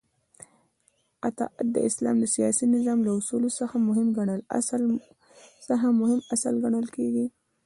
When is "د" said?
1.75-1.77, 2.19-2.25